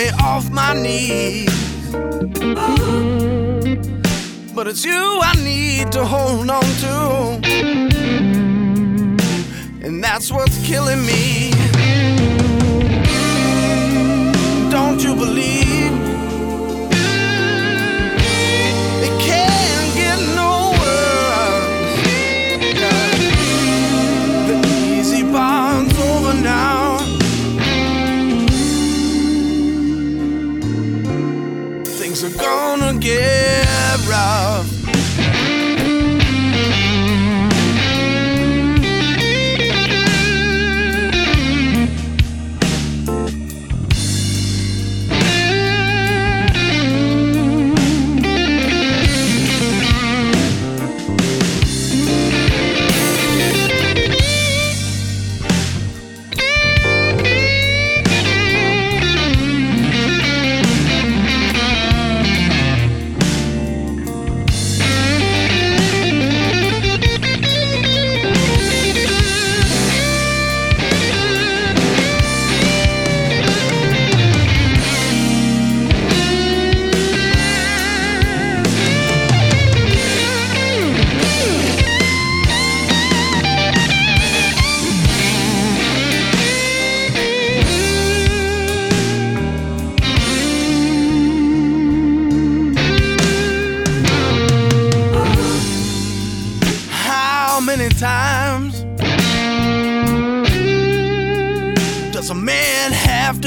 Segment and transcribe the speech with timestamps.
[0.00, 1.50] Me off my knees.
[4.54, 6.94] But it's you I need to hold on to.
[9.84, 11.50] And that's what's killing me.
[14.70, 15.59] Don't you believe?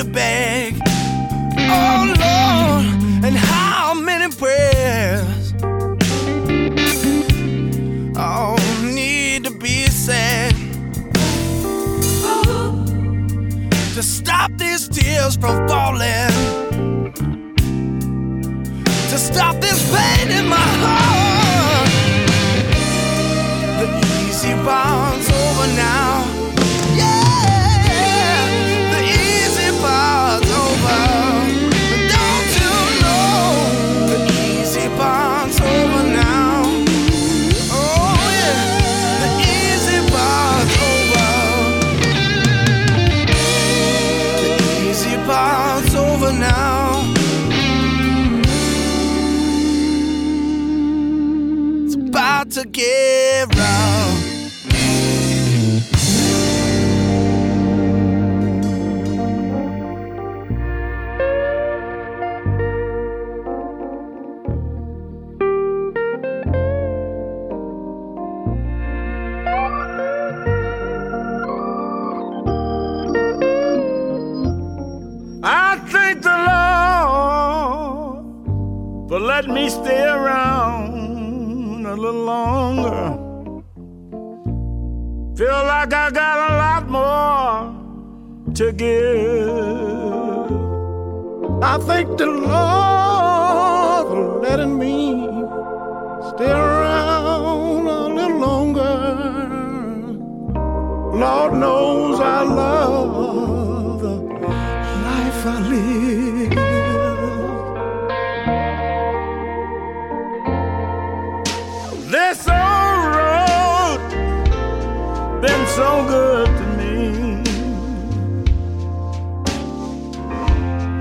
[0.04, 0.63] Have to
[101.24, 104.16] Lord knows I love the
[105.08, 106.52] life I live.
[112.16, 114.00] This old road
[115.42, 116.98] been so good to me.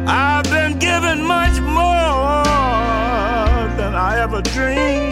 [0.06, 2.44] I've been given much more
[3.76, 5.11] than I ever dreamed.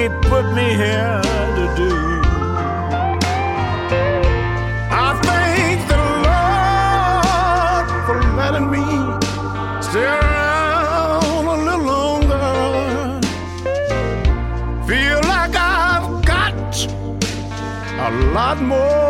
[0.00, 1.20] He put me here
[1.58, 1.92] to do.
[5.04, 8.84] I thank the Lord for letting me
[9.82, 12.48] stay around a little longer.
[14.88, 16.74] Feel like I've got
[18.06, 19.09] a lot more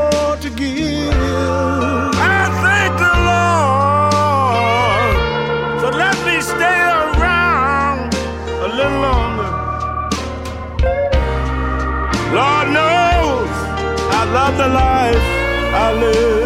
[15.90, 16.39] I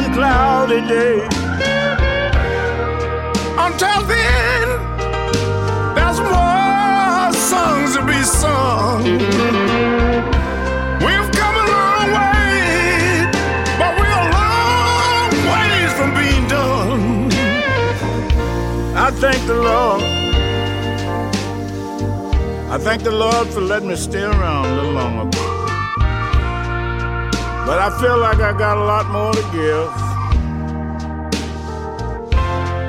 [0.00, 1.20] on some uncloudy day.
[3.58, 4.68] Until then,
[5.94, 9.04] there's more songs to be sung.
[11.04, 13.30] We've come a long way,
[13.78, 17.30] but we're a long ways from being done.
[18.96, 20.02] I thank the Lord.
[22.70, 25.39] I thank the Lord for letting me stay around a little longer.
[27.70, 29.90] But I feel like I got a lot more to give.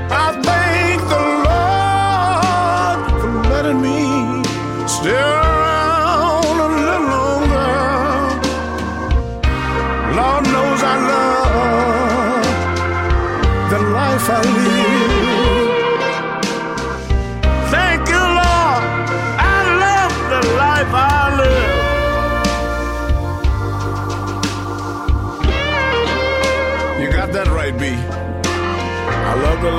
[0.10, 4.44] I thank the Lord for letting me
[4.88, 5.41] stay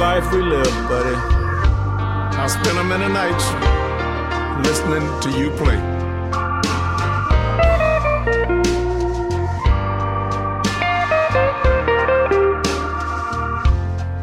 [0.03, 1.15] life we live, buddy.
[2.43, 3.47] I spend a many nights
[4.67, 5.79] listening to you play.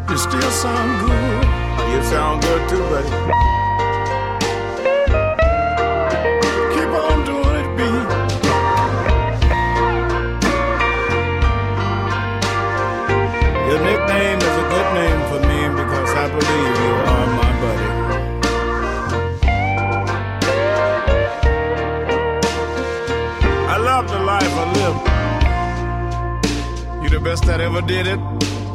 [0.10, 1.44] You still sound good.
[1.94, 3.59] You sound good too, buddy.
[27.30, 28.18] Best that ever did it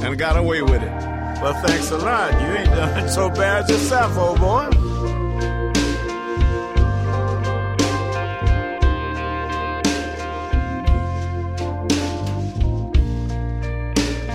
[0.04, 0.94] and got away with it.
[1.42, 2.30] Well, thanks a lot.
[2.40, 4.68] You ain't done so bad yourself, old boy.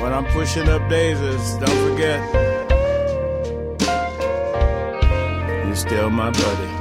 [0.02, 2.20] When I'm pushing up daisies, don't forget,
[5.66, 6.79] you're still my buddy.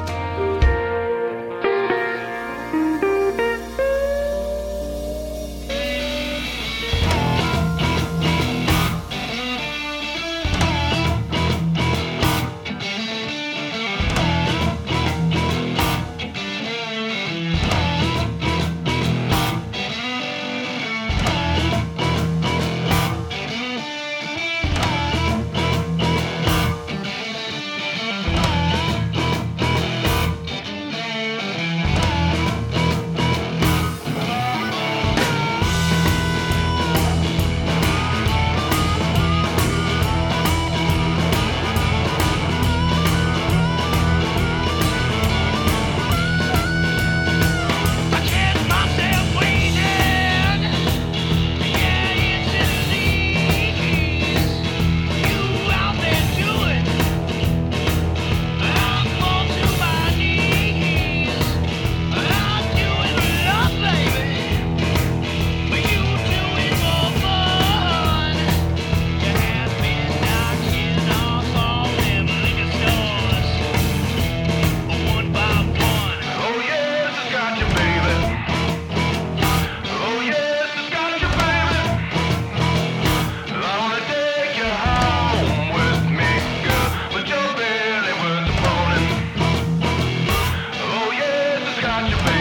[91.99, 92.38] on your face.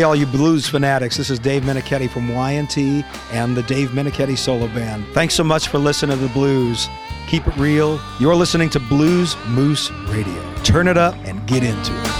[0.00, 4.38] Hey, all you blues fanatics, this is Dave Meniketti from Y&T and the Dave Meniketti
[4.38, 5.04] Solo Band.
[5.12, 6.88] Thanks so much for listening to the blues.
[7.28, 8.00] Keep it real.
[8.18, 10.54] You're listening to Blues Moose Radio.
[10.62, 12.19] Turn it up and get into it.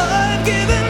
[0.00, 0.87] I've given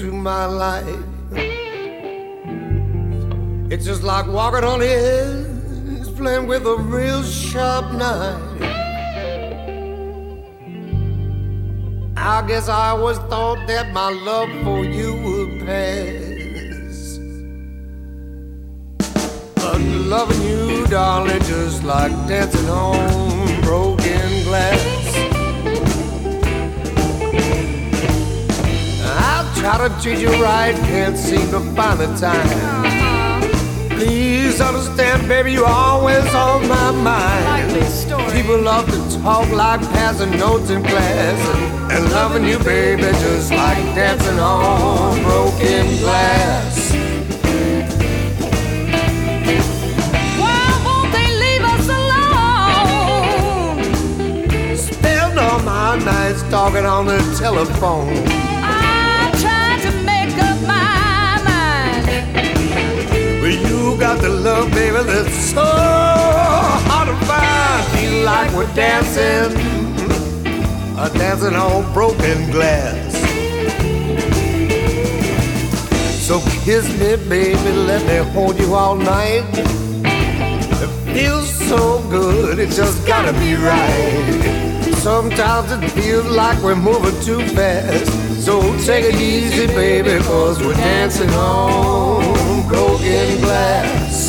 [0.00, 0.84] into my life.
[3.70, 8.62] It's just like walking on edge, playing with a real sharp knife.
[12.16, 17.18] I guess I always thought that my love for you would pass.
[19.56, 25.07] But loving you, darling, just like dancing on broken glass.
[29.68, 32.48] To treat you right, can't seem to find the time.
[32.48, 33.96] Uh-huh.
[33.96, 37.72] Please understand, baby, you're always on my mind.
[38.32, 41.38] People love to talk like passing notes in class.
[41.54, 46.92] And, and loving you, baby, just like dancing on broken glass.
[50.40, 51.88] Why won't they leave us
[54.64, 54.76] alone?
[54.76, 58.37] Spend all my nights talking on the telephone.
[63.98, 67.84] Got the love, baby, that's so hard to find.
[67.98, 69.56] Feel like we're dancing,
[70.96, 73.12] uh, dancing on broken glass.
[76.26, 79.44] So kiss me, baby, let me hold you all night.
[79.54, 84.94] It feels so good, it just gotta be right.
[84.98, 88.06] Sometimes it feels like we're moving too fast.
[88.44, 92.37] So take it easy, baby, cause we're dancing on
[92.68, 94.27] broken glass.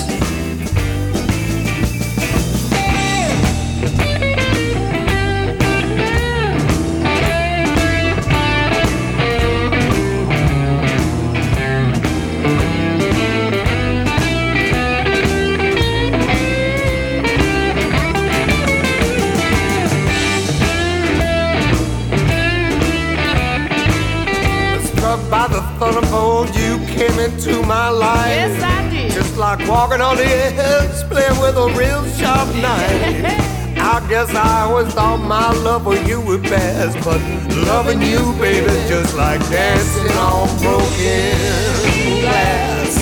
[27.47, 28.27] Into my life.
[28.27, 29.11] Yes, I did.
[29.11, 33.47] Just like walking on the edge, playing with a real sharp knife.
[33.79, 37.21] I guess I always thought my love for you would pass, but
[37.65, 42.97] loving you, baby, just like dancing on broken glass.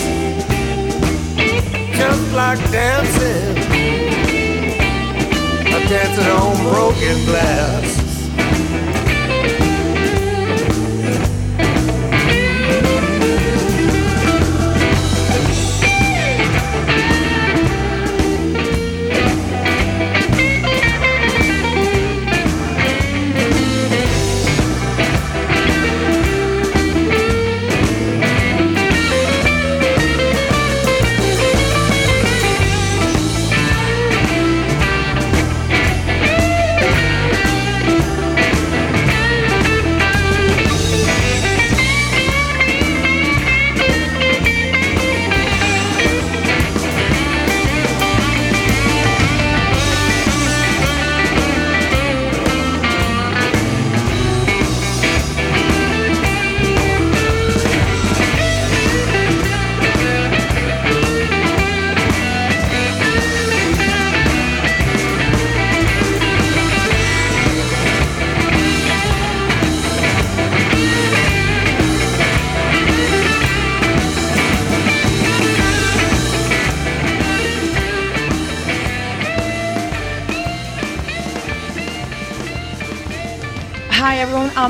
[1.97, 3.55] Just like dancing,
[5.89, 8.06] dancing on broken glass.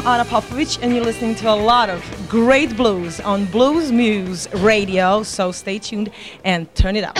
[0.08, 5.22] Ana Popovic, and you're listening to a lot of great blues on Blues Moose Radio.
[5.22, 6.12] So stay tuned
[6.46, 7.18] and turn it up.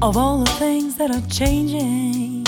[0.00, 2.46] Of all the things that are changing,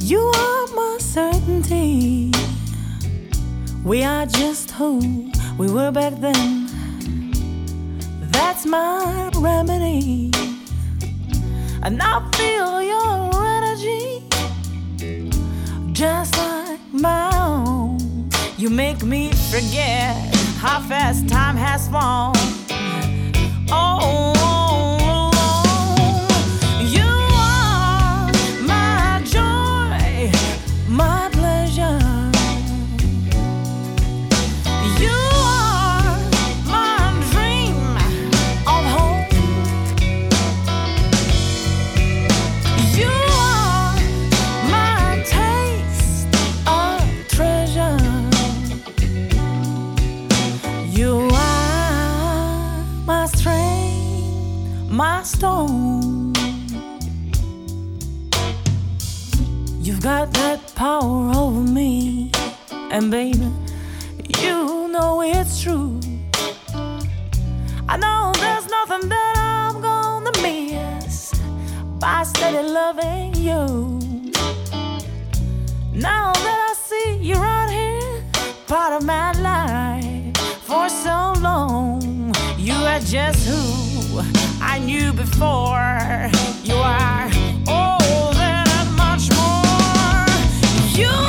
[0.00, 2.32] you are my certainty.
[3.84, 6.57] We are just who we were back then.
[9.58, 10.30] Remedy.
[11.82, 14.22] And I feel your energy
[15.92, 18.30] just like my own.
[18.56, 20.14] You make me forget
[20.58, 22.34] how fast time has flown.
[23.70, 24.37] Oh,
[62.98, 63.48] and baby,
[64.40, 66.00] you know it's true.
[67.88, 71.32] I know there's nothing that I'm gonna miss
[72.00, 74.00] by steady loving you.
[75.92, 78.24] Now that I see you right here,
[78.66, 84.22] part of my life for so long, you are just who
[84.60, 85.88] I knew before.
[86.64, 87.30] You are
[87.68, 90.26] all that much more.
[91.00, 91.27] You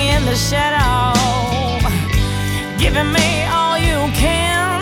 [0.00, 1.14] in the shadow,
[2.78, 4.73] giving me all you can.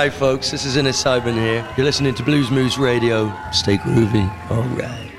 [0.00, 0.50] Hi, folks.
[0.50, 1.62] This is Innes Sibun here.
[1.76, 3.30] You're listening to Blues Moose Radio.
[3.52, 4.26] Stay groovy.
[4.50, 5.09] All right.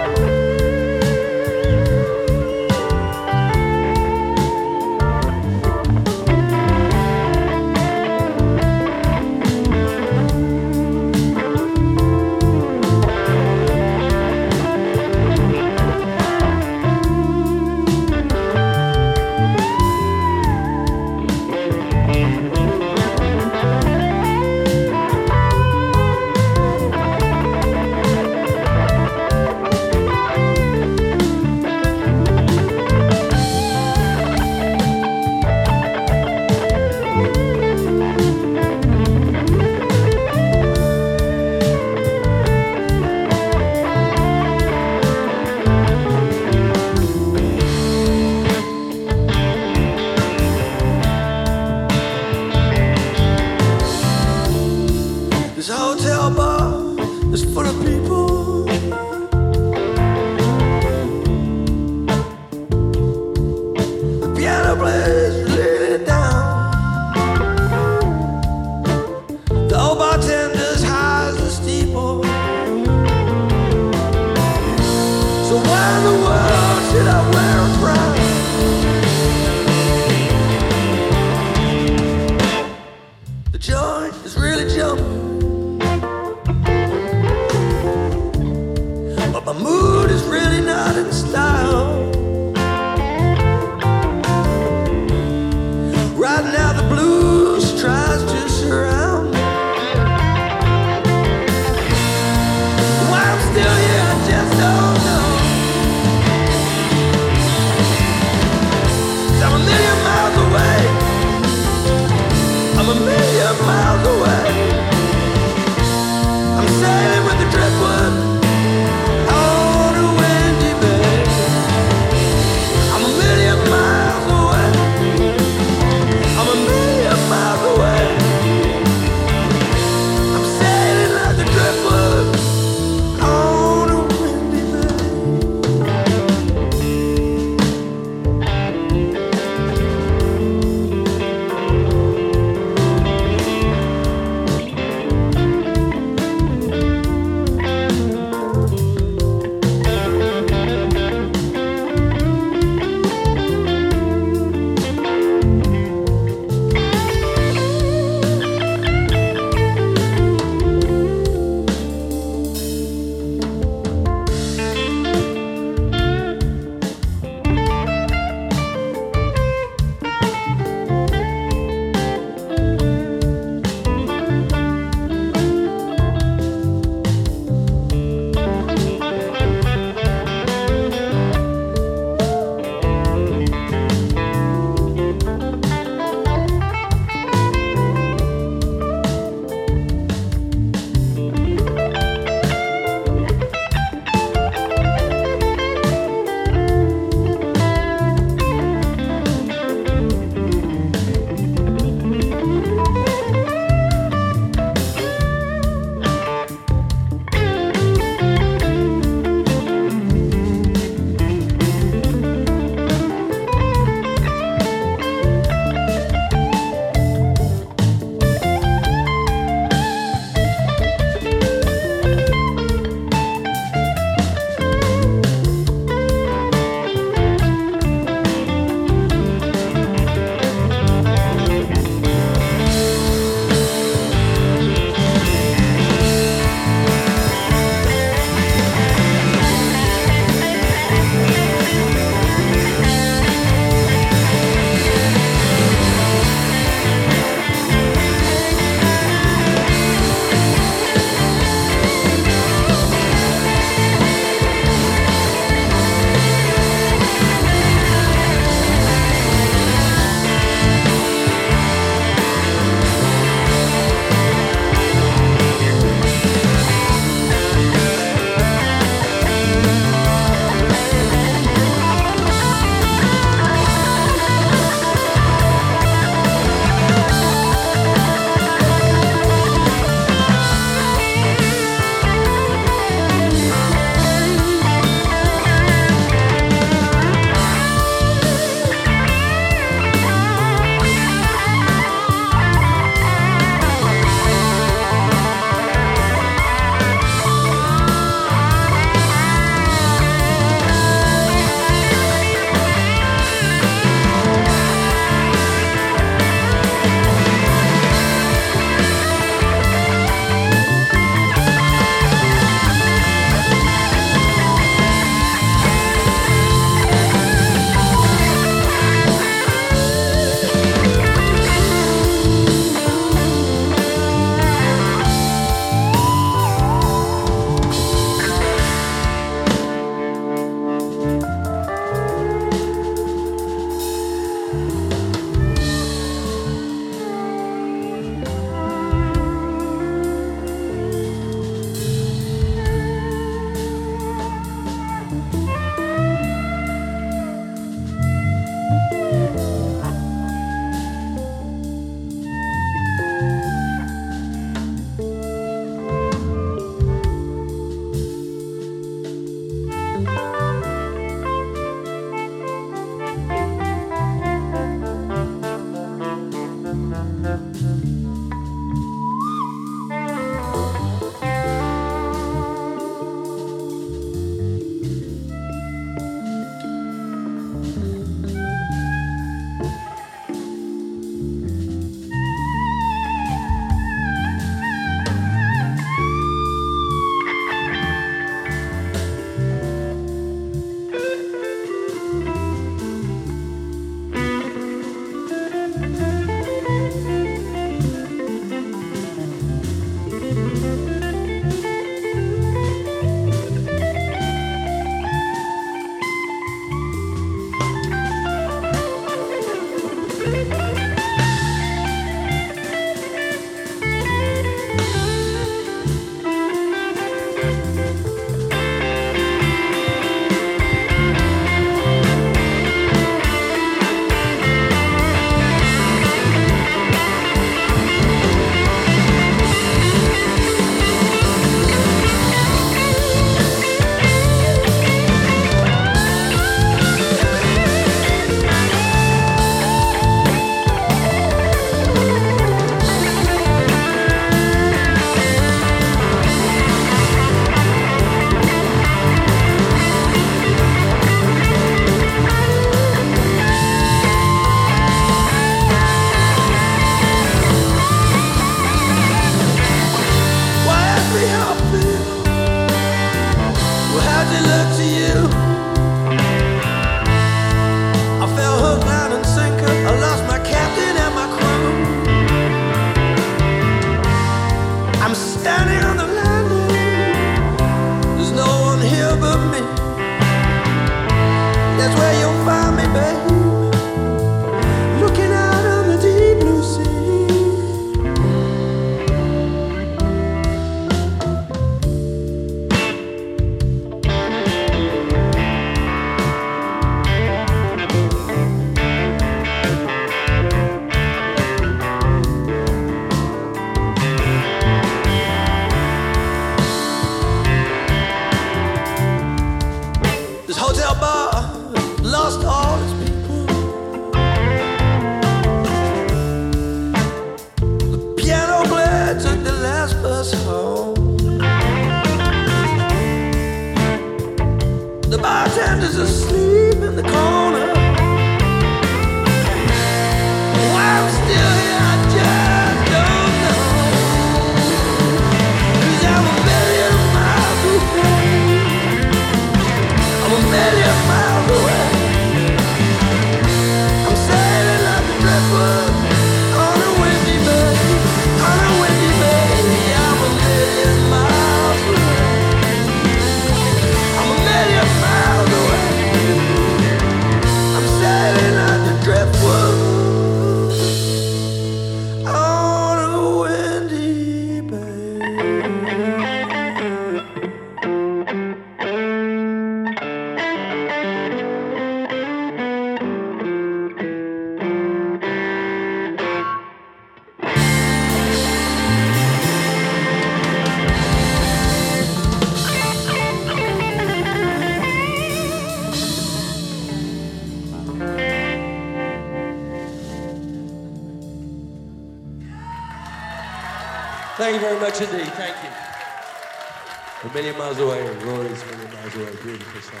[595.48, 597.30] Thank you.
[597.30, 599.32] A million miles away, Rory's a million miles away.
[599.42, 600.00] Beautiful song.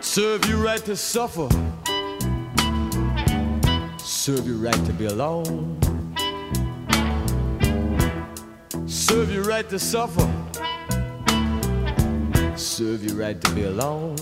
[0.00, 1.48] Serve you right to suffer.
[3.98, 5.95] Serve you right to be alone.
[9.16, 10.30] Serve you right to suffer.
[12.54, 14.14] Serve you right to be alone.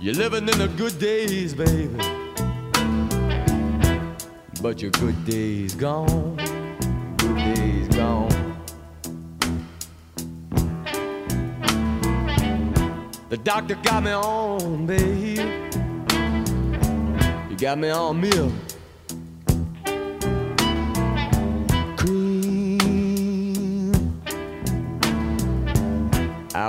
[0.00, 1.94] You're living in the good days, baby.
[4.62, 6.36] But your good days gone.
[7.18, 8.56] Good days gone.
[13.28, 15.38] The doctor got me on, babe.
[17.50, 18.73] You got me on milk.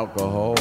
[0.05, 0.53] Alcohol.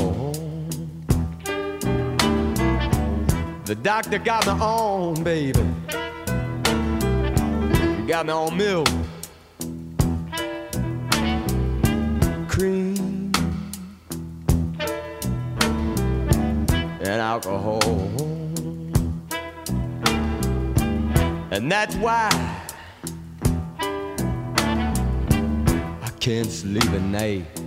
[3.66, 5.61] The doctor got me on, baby.
[8.09, 8.88] Got me on milk.
[12.49, 13.30] Cream.
[17.01, 17.82] and alcohol.
[21.51, 22.30] And that's why
[26.03, 27.63] I can't sleep at night.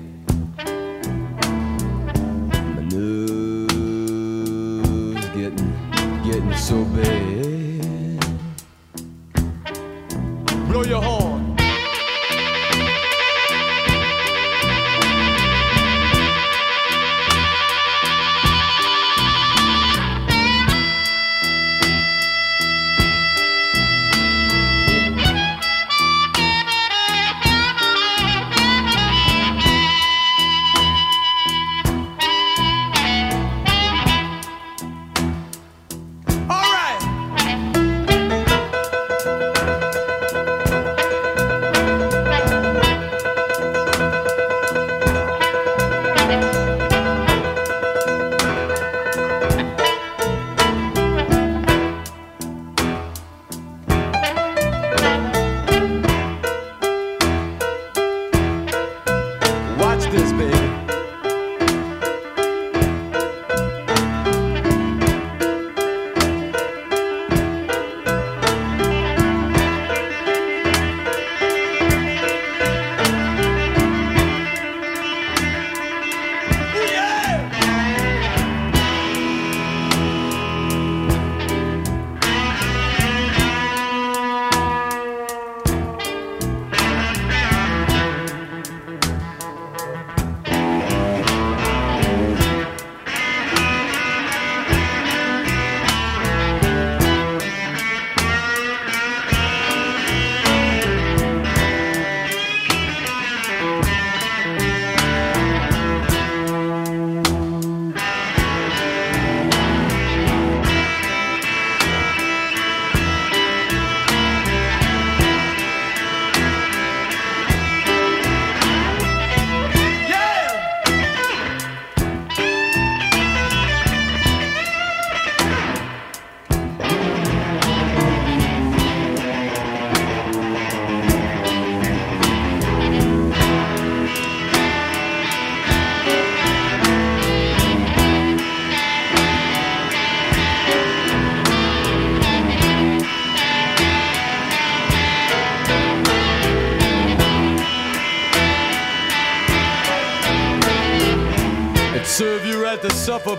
[6.67, 7.36] So bad.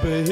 [0.02, 0.27] baby.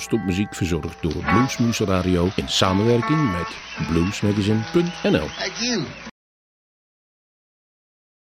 [0.00, 0.24] non-stop
[0.54, 3.48] verzorgd door Bluesmoes Radio in samenwerking met
[3.88, 5.28] bluesmagazine.nl.